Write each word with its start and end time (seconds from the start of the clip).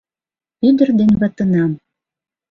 Ӱдыр 0.67 0.89
ден 0.99 1.11
ватынам 1.19 1.71